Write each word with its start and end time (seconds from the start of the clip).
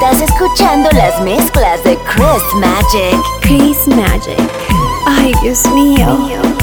Estás 0.00 0.22
escuchando 0.22 0.88
las 0.92 1.20
mezclas 1.22 1.82
de 1.82 1.98
Chris 1.98 2.54
Magic. 2.54 3.20
Chris 3.40 3.88
Magic. 3.88 4.38
Ay, 5.04 5.34
Dios 5.42 5.66
mío. 5.72 6.57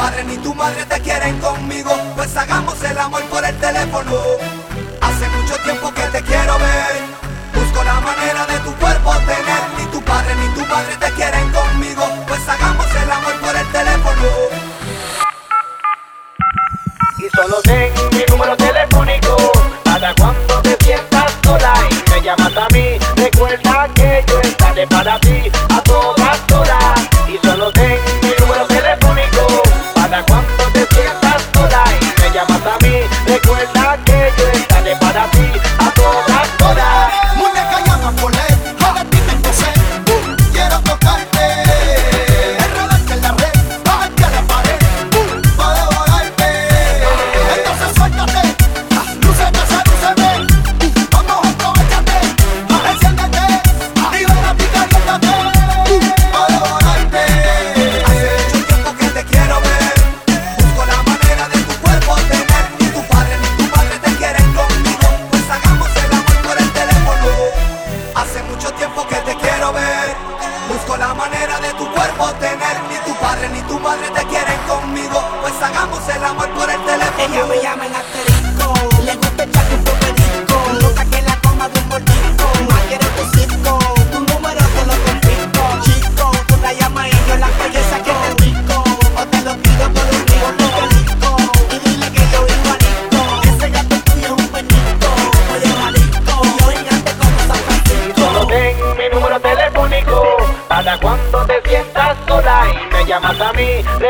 padre 0.00 0.24
ni 0.24 0.36
tu 0.38 0.54
madre 0.54 0.82
te 0.86 0.98
quieren 1.00 1.38
conmigo, 1.40 1.92
pues 2.16 2.34
hagamos 2.34 2.82
el 2.82 2.98
amor 2.98 3.22
por 3.24 3.44
el 3.44 3.54
teléfono. 3.58 4.16
Hace 5.00 5.28
mucho 5.36 5.54
tiempo 5.62 5.92
que 5.92 6.04
te 6.14 6.22
quiero 6.22 6.58
ver, 6.58 6.94
busco 7.54 7.84
la 7.84 8.00
manera 8.00 8.46
de 8.46 8.58
tu 8.60 8.72
cuerpo 8.76 9.12
tener. 9.30 9.62
Ni 9.76 9.84
tu 9.92 10.00
padre 10.02 10.32
ni 10.40 10.48
tu 10.54 10.62
madre 10.72 10.94
te 10.98 11.10
quieren 11.12 11.46
conmigo, 11.52 12.04
pues 12.26 12.48
hagamos 12.48 12.86
el 13.02 13.10
amor 13.10 13.34
por 13.44 13.54
el 13.62 13.66
teléfono. 13.76 14.28
Y 17.18 17.26
solo 17.36 17.60
ten 17.62 17.92
mi 18.12 18.24
número 18.30 18.56
telefónico, 18.56 19.36
para 19.84 20.14
cuando 20.14 20.62
te 20.62 20.76
sientas 20.82 21.30
sola 21.44 21.74
y 21.90 22.10
me 22.10 22.22
llamas 22.22 22.56
a 22.56 22.66
mí, 22.72 22.98
recuerda 23.16 23.88
que 23.94 24.24
yo 24.26 24.40
estaré 24.40 24.86
para 24.86 25.20
ti. 25.20 25.50
padres 73.90 74.12
te 74.14 74.24
quieren 74.26 74.58
conmigo, 74.68 75.20
pues 75.40 75.54
hagamos 75.60 76.00
el 76.08 76.24
amor 76.24 76.48
por 76.50 76.70
el 76.70 76.80
teléfono. 76.84 77.34
Ella 77.34 77.46
me 77.46 77.60
llama 77.60 77.86
en 77.86 77.94
asterisco. 77.94 79.89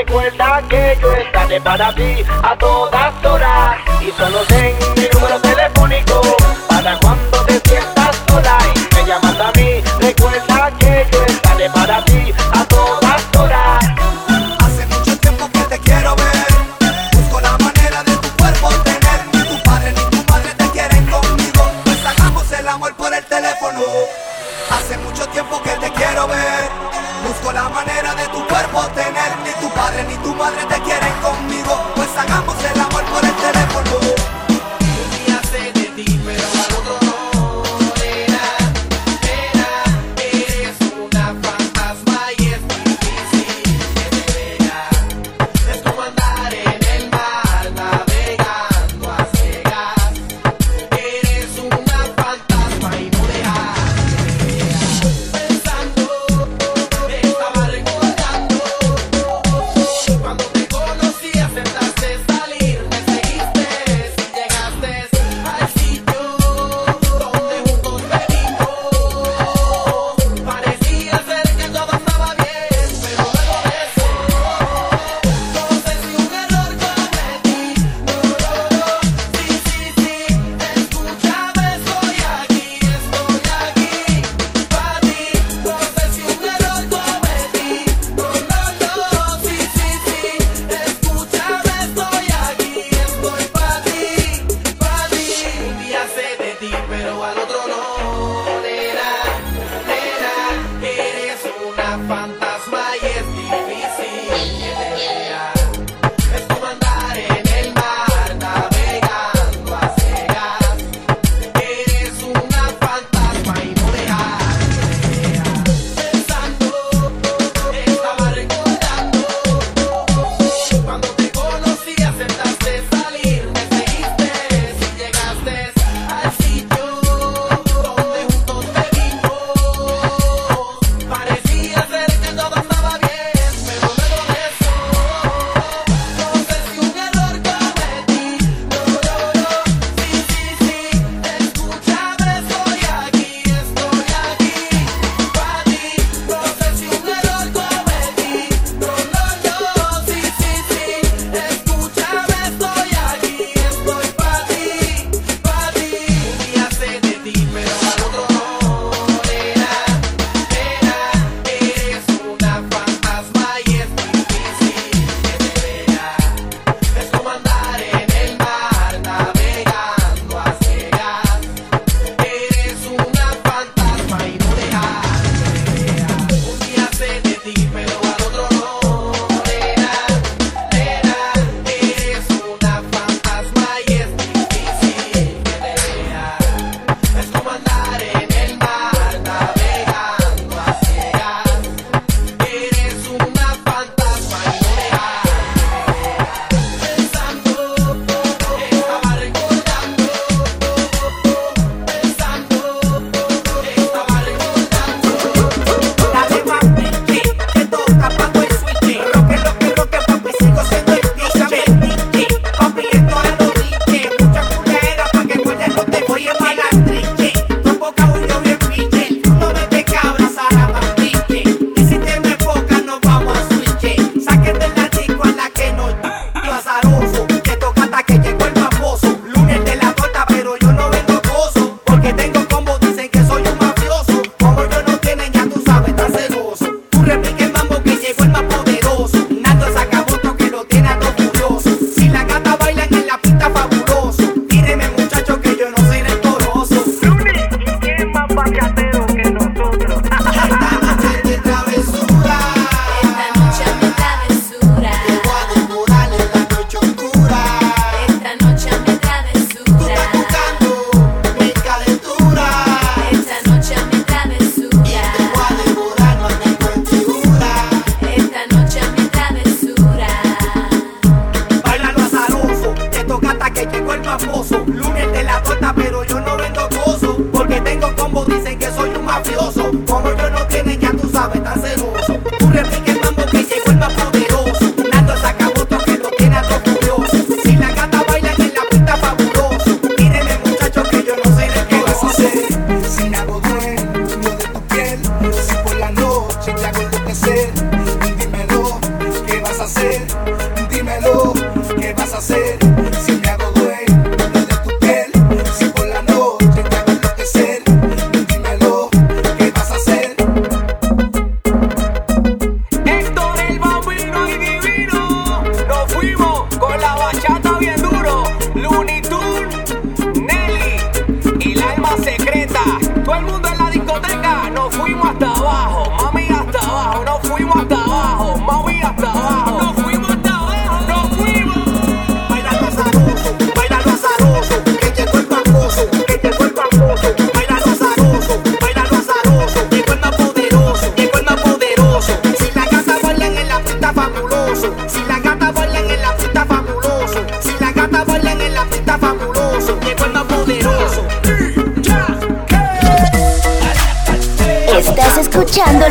Recuerda 0.01 0.63
que 0.67 0.97
yo 1.03 1.13
estaré 1.13 1.61
para 1.61 1.95
ti 1.95 2.25
a 2.43 2.57
todas 2.57 3.23
horas. 3.23 3.77
Y 4.01 4.11
solo 4.13 4.39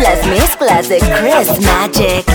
las 0.02 0.26
mezclas 0.28 0.88
de 0.88 1.00
Chris 1.00 1.60
Magic. 1.62 2.29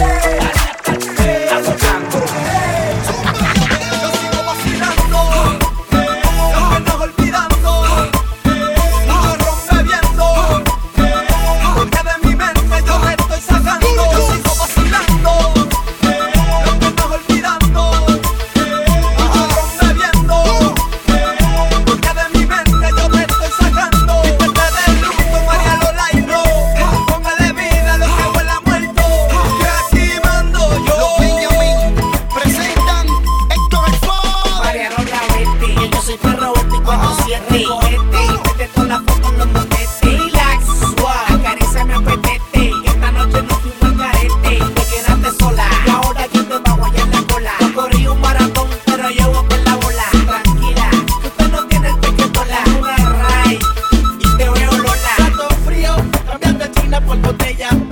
estrella. 57.45 57.84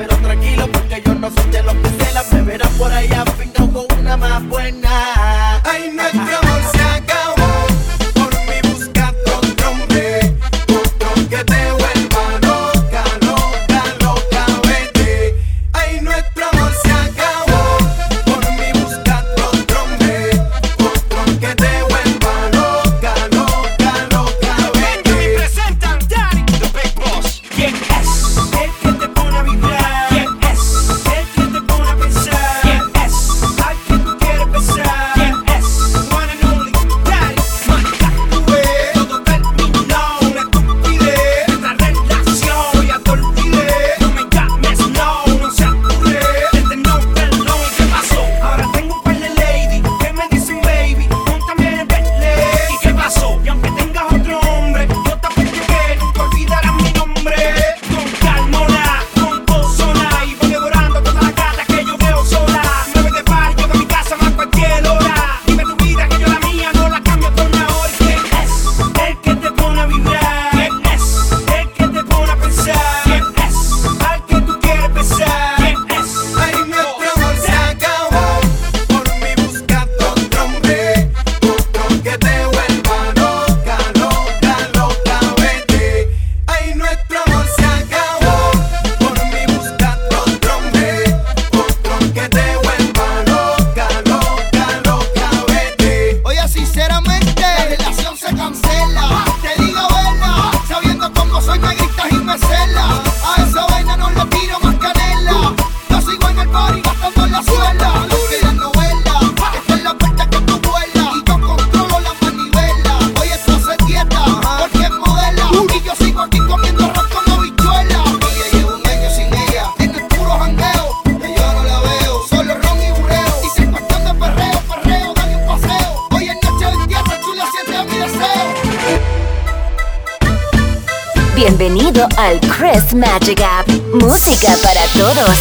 al 132.17 132.41
Chris 132.41 132.95
Magic 132.95 133.41
App. 133.41 133.69
Música 133.95 134.57
para 134.63 134.87
todos. 134.93 135.39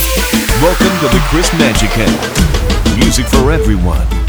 Welcome 0.61 0.91
to 0.99 1.07
the 1.09 1.21
Chris 1.29 1.51
Magic 1.53 1.89
App. 1.97 2.97
Music 2.97 3.25
for 3.27 3.51
everyone. 3.51 4.20